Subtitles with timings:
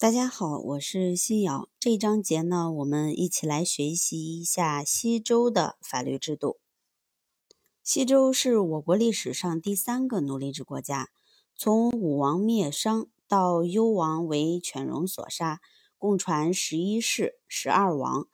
[0.00, 1.68] 大家好，我是新瑶。
[1.78, 6.58] 这一章节呢，我们一起来学习一下西周的法律制度。
[7.82, 11.10] 西周是我国历史上第三个奴隶制国家。
[11.54, 15.60] 从武王灭商到幽王为犬戎所杀，
[15.98, 18.26] 共传十一世、十二王，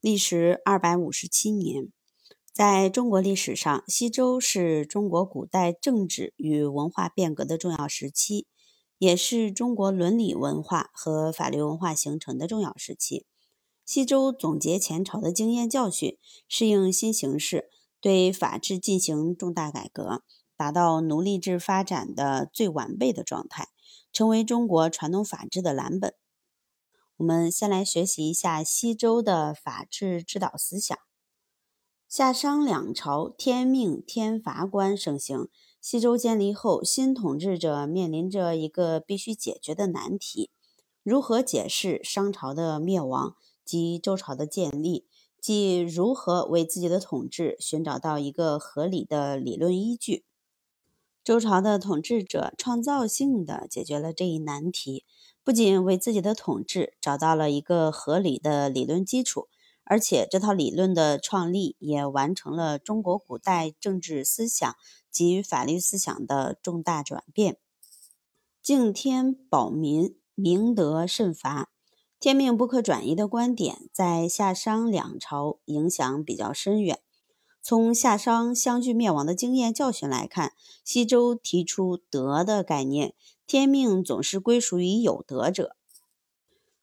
[0.00, 1.88] 历时二百五十七年。
[2.52, 8.46] 在中国历史上，西周是中国古代政治与文化变革的重要时期。
[8.98, 13.26] 也是中国伦理文化和法律文化形成的重要时期。
[13.84, 17.70] 西周总结前朝的经验教训，适应新形势，
[18.00, 20.22] 对法治进行重大改革，
[20.56, 23.68] 达到奴隶制发展的最完备的状态，
[24.12, 26.12] 成为中国传统法治的蓝本。
[27.16, 30.98] 我们先来学习一下西周的法治指导思想。
[32.10, 35.46] 夏商两朝，天命天罚观盛行。
[35.78, 40.50] 西周建立后，新统治者面临着一个必须解决的难题：
[41.02, 45.06] 如何解释商朝的灭亡及周朝的建立？
[45.38, 50.24] 即如何为自己的统治寻找到一个合理的理论依据？
[51.22, 55.04] 周朝的统治者创造性的解决了这一难题，
[55.44, 59.48] 不仅为自己的统治找到了一个合理的理论基础。
[59.90, 64.76] 而且，这套理论的创立也完成了中国古代政治思想
[65.10, 67.56] 及法律思想的重大转变。
[68.62, 71.70] 敬天保民，明德慎罚，
[72.20, 77.00] 天命不可转移的观点，在夏商两朝影响比较深远。
[77.62, 80.52] 从夏商相继灭亡的经验教训来看，
[80.84, 83.14] 西周提出德的概念，
[83.46, 85.76] 天命总是归属于有德者。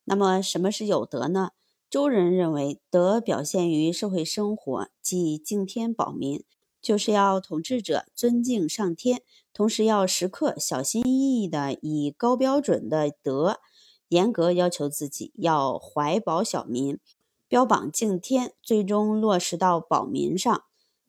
[0.06, 1.52] 那么，什么是有德呢？
[1.96, 6.44] 周人认为，德表现于社会生活，即敬天保民，
[6.82, 9.22] 就是要统治者尊敬上天，
[9.54, 13.62] 同时要时刻小心翼翼地以高标准的德，
[14.10, 17.00] 严格要求自己，要怀保小民，
[17.48, 20.64] 标榜敬天，最终落实到保民上。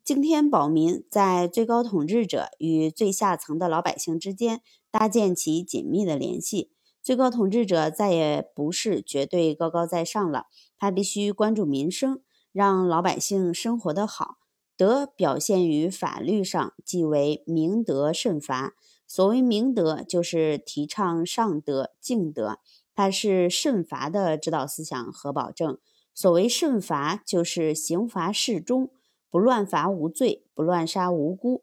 [0.04, 6.70] 敬天保民，在最高统治者与最下层的老百姓之间搭建起紧密的联系。
[7.06, 10.46] 最高统治者再也不是绝对高高在上了，
[10.76, 14.38] 他必须关注民生，让老百姓生活得好。
[14.76, 18.74] 德表现于法律上，即为明德慎罚。
[19.06, 22.58] 所谓明德，就是提倡上德、敬德，
[22.92, 25.78] 它是慎罚的指导思想和保证。
[26.12, 28.90] 所谓慎罚，就是刑罚适中，
[29.30, 31.62] 不乱罚无罪，不乱杀无辜。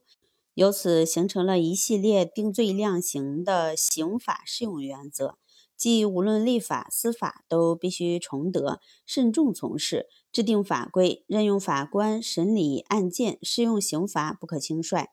[0.55, 5.37] 由此形成了一系列定罪量刑的刑法适用原则，
[5.75, 15.07] 即无论立法、司法都必须崇德、慎重从事，制定法规、任用法官、审理案件、适用刑罚不可轻率。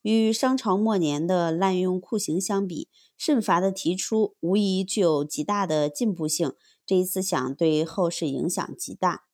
[0.00, 2.88] 与商朝末年的滥用酷刑相比，
[3.18, 6.54] 慎罚的提出无疑具有极大的进步性。
[6.86, 9.24] 这一思想对后世影响极大。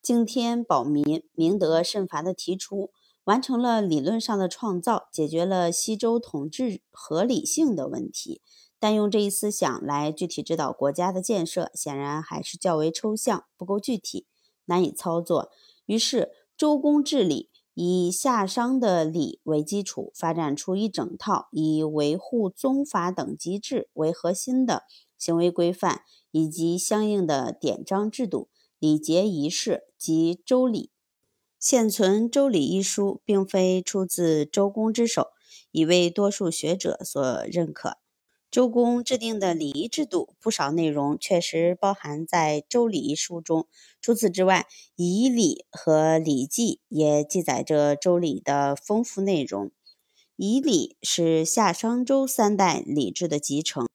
[0.00, 2.90] 敬天保民、明德慎罚的提出。
[3.28, 8.40] 完成了理论上的创造，解决了西周统治合理性的问题，
[8.80, 14.26] 但用这一思想来具体指导国家的建设，显然还是较为抽象，不够具体，
[14.64, 15.50] 难以操作。
[15.84, 24.84] 于是，周公治理以夏商的礼为基础，发展出一整套以维护宗法等级制为核心的
[25.18, 26.00] 行为规范，
[26.30, 30.90] 以及相应的典章制度、礼节仪式及周礼。
[31.60, 35.30] 现存《周礼》一书，并非出自周公之手，
[35.72, 37.96] 已为多数学者所认可。
[38.48, 43.66] 周公制定的礼仪制度，不少内容确实包含在《周礼》一书中。
[44.00, 49.66] 除此之外，《仪礼》和《礼记》也记载着《周礼》的丰富内容。
[50.36, 53.84] 《仪礼》是夏商周三代礼制的集成。《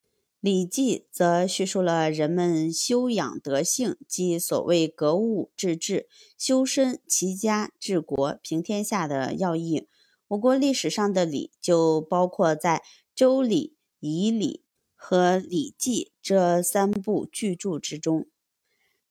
[0.43, 6.05] 礼记》则叙述了人们修养德性，即所谓格物致知、
[6.37, 9.87] 修身齐家治国平天下的要义。
[10.27, 12.79] 我国历史上的礼就包括在
[13.15, 13.67] 《周礼》
[14.01, 14.57] 《仪礼》
[14.95, 18.27] 和《礼记》这三部巨著之中。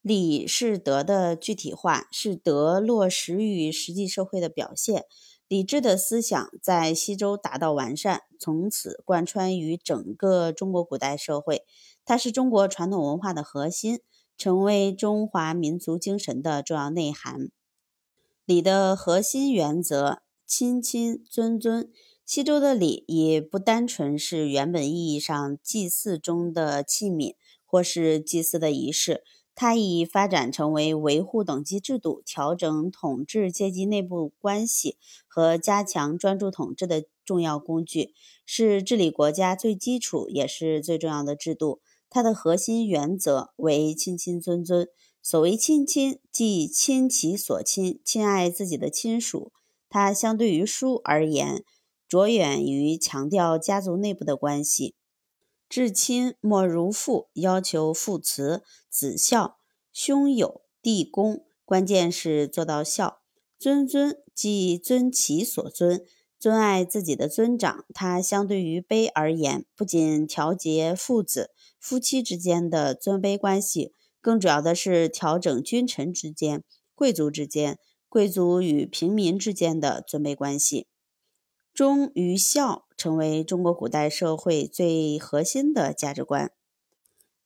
[0.02, 5.06] 礼是德的具体化，是德落实于实际社会的表现。
[5.52, 11.66] 礼制的思想在西周达到完善，从此贯穿于整个中国古代社会。
[12.06, 14.00] 它是中国传统文化的核心，
[14.38, 17.50] 成为中华民族精神的重要内涵。
[18.46, 21.93] 礼的核心原则：亲亲尊尊。
[22.25, 27.34] 西周的礼也不单纯是原本意义上祭祀中的器皿，
[27.66, 29.22] 或是祭祀的仪式。
[29.54, 34.96] 它已发展成为维护等级制度、调整统治阶级内部关系
[35.26, 38.14] 和加强专注统治的重要工具，
[38.46, 41.81] 是治理国家最基础也是最重要的制度。
[42.08, 44.88] 它的核心原则为亲亲尊尊。
[45.22, 49.52] 所谓亲亲，即亲其所亲，亲爱自己的亲属。
[49.88, 51.64] 它相对于疏而言，
[52.08, 54.94] 着眼于强调家族内部的关系。
[55.69, 58.62] 至亲莫如父，要求父慈
[58.93, 59.56] 子孝，
[59.91, 63.23] 兄友弟恭，关键是做到孝。
[63.59, 66.05] 尊尊即尊其所尊，
[66.39, 67.87] 尊爱自己的尊长。
[67.94, 76.62] 它相对于卑而言，不仅调节父子、夫妻之间的尊卑关系，更主要的是调整君臣之间、
[76.95, 77.79] 贵族之间、
[78.11, 80.87] 贵族与平民之间的尊卑关系。
[81.73, 86.53] 忠与孝成为中国古代社会最核心的价值观。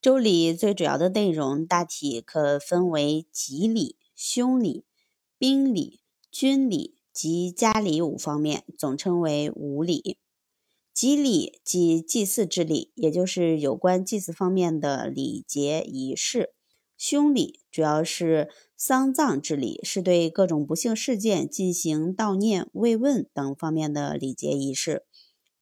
[0.06, 4.84] 周礼最主要的内容大体可分为吉礼、凶礼、
[5.36, 5.98] 兵礼、
[6.30, 10.16] 军礼及家礼五方面，总称为五礼。
[10.94, 16.52] 吉礼即祭祀之礼，也就是有关祭祀方面的礼节仪式。
[16.96, 25.04] 凶礼主要是丧葬之礼，是对各种不幸事件进行悼念、慰问等方面的礼节仪式。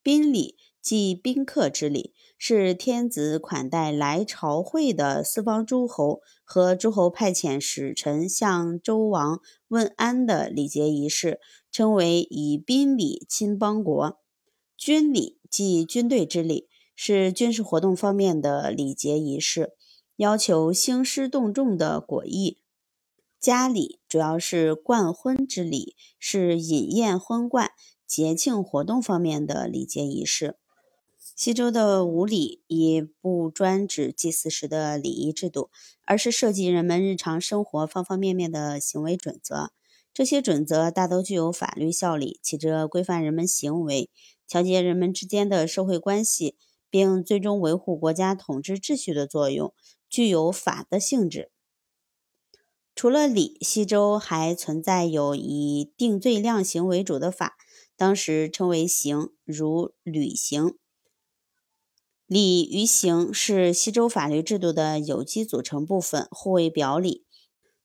[0.02, 11.40] 宾礼即宾客之礼，是天子款待来朝会的四方诸侯和诸侯派遣使臣向周王问安的礼节仪式，
[11.72, 14.20] 称为以宾礼亲邦国。
[14.76, 19.72] 军礼即军队之礼，是军事活动方面的礼节仪式。
[20.16, 22.58] 要求兴师动众的果毅，
[23.40, 27.70] 家礼主要是冠婚之礼，是饮宴婚冠、
[28.06, 30.58] 节庆活动方面的礼节仪式。
[31.36, 35.68] 西周的五礼也不专指祭祀时的礼仪制度，
[36.04, 39.72] 而是涉及人们日常生活方方面面的行为准则。
[40.12, 44.10] 这些准则大都具有法律效力，起着规范人们行为、
[44.46, 46.56] 调节人们之间的社会关系，
[46.88, 49.74] 并最终维护国家统治秩序的作用。
[50.08, 51.50] 具有法的性质。
[52.94, 57.56] 除了礼，西周还存在有以定罪量刑为主的法，
[57.96, 60.76] 当时称为刑，如履刑。
[62.26, 67.26] 礼与刑是西周法律制度的有机组成部分，互为表里。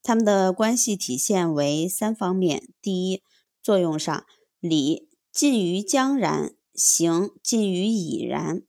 [0.02, 3.22] 它们的关系体现为三方面：第一，
[3.62, 4.26] 作用上，
[4.62, 8.64] 礼近于将然，刑近于已然。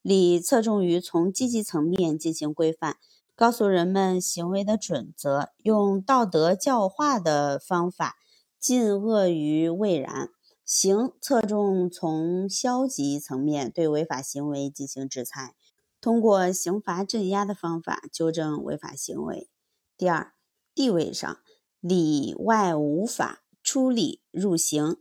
[0.00, 2.98] 礼侧重于从积极层面进行规范，
[3.34, 8.14] 告诉人们行为的准则，用道德教化的方法
[8.60, 10.28] 禁恶于未然；
[10.68, 15.54] 刑侧重从消极层面对违法行为进行制裁，
[15.98, 19.48] 通过刑罚镇压的方法纠正违法行为。
[19.96, 20.34] 第二，
[20.74, 21.38] 地位上，
[21.80, 24.98] 里外无法，出礼入刑。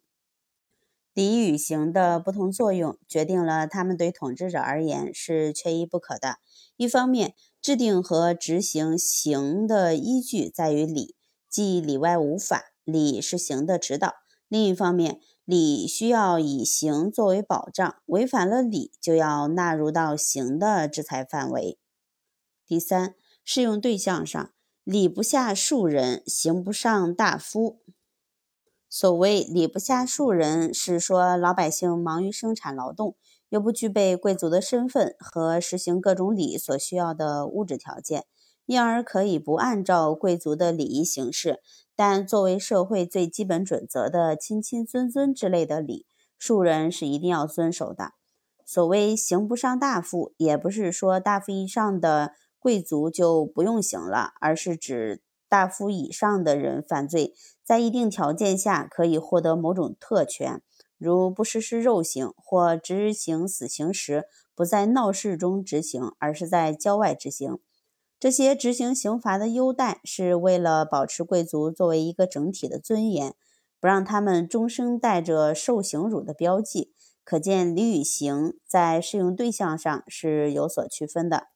[1.13, 6.37] 礼与刑的不同作用，决定了他们对统治者而言是缺一不可的。
[6.77, 11.17] 一方面，制定和执行刑的依据在于礼，
[11.49, 14.11] 即里外无法，礼是刑的指导；
[14.47, 21.79] 另一方面，礼需要以刑作为保障，违反了礼就要纳入到刑的制裁范围。
[22.65, 23.15] 第三，
[23.45, 24.51] 适用对象上，
[24.83, 27.79] 礼不下庶人，刑不上大夫。
[28.89, 33.15] 所谓“礼不下庶人”，是说老百姓忙于生产劳动，
[33.47, 38.25] 又不具备贵族的身份和实行各种礼所需要的物质条件，
[38.67, 41.59] 因而可以不按照贵族的礼仪行事。
[41.95, 46.05] 但作为社会最基本准则的亲亲尊尊之类的礼，
[46.37, 48.11] 庶人是一定要遵守的。
[48.63, 55.23] 所谓“刑不上大夫”，也不是说大夫以上的贵族就不用刑了，而是指。
[55.49, 57.33] 大夫以上的人犯罪，
[57.63, 60.61] 在一定条件下可以获得某种特权，
[60.97, 67.59] 如不实施肉刑或执行死刑时不在闹市中执行，而是在郊外执行。
[68.19, 73.35] 这些执行刑罚的优待是为了保持贵族作为一个整体的尊严，
[73.79, 76.93] 不让他们终生带着受刑辱的标记。
[77.23, 81.47] 可见礼与刑在适用对象上是有所区分的。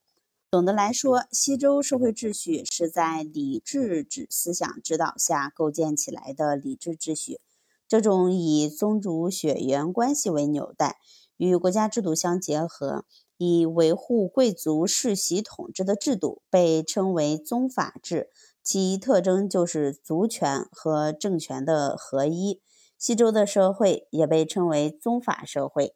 [0.52, 7.40] 总的来说，西周社会秩序是在礼制指思想指导下构建起来的礼制秩序。
[7.88, 10.98] 这种以宗主血缘关系为纽带，
[11.38, 13.06] 与国家制度相结合，
[13.44, 18.30] 以维护贵族世袭统治的制度，被称为宗法制。
[18.62, 22.62] 其特征就是族权和政权的合一。
[23.00, 25.96] 西周的社会也被称为宗法社会。